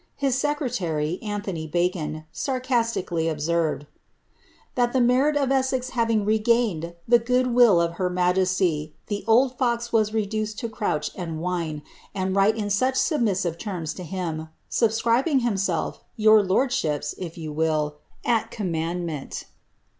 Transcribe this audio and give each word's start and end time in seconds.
His 0.15 0.33
secretary, 0.33 1.19
Antony 1.21 1.67
Bacon, 1.67 2.25
sarcastically 2.31 3.29
observed, 3.29 3.85
d«t 4.75 4.85
the 4.93 4.99
merit 4.99 5.37
of 5.37 5.51
Essex 5.51 5.89
having 5.91 6.25
regained 6.25 6.95
the 7.07 7.19
good 7.19 7.45
will 7.53 7.79
of 7.79 7.97
her 7.97 8.09
majesty, 8.09 8.95
the 9.05 9.23
oli 9.27 9.51
fox 9.59 9.93
was 9.93 10.11
reduced 10.11 10.57
to 10.57 10.69
crouch 10.69 11.11
and 11.15 11.39
whine, 11.39 11.83
and 12.15 12.35
write 12.35 12.55
in 12.57 12.71
such 12.71 12.95
submisfirt 12.95 13.59
terms 13.59 13.93
to 13.93 14.03
him, 14.03 14.47
subscribing 14.67 15.41
himself, 15.41 16.03
your 16.15 16.41
lordship^s, 16.41 17.13
if 17.19 17.37
you 17.37 17.53
will, 17.53 17.97
at 18.25 18.49
coal 18.49 18.65
man 18.65 19.05
dment." 19.05 19.43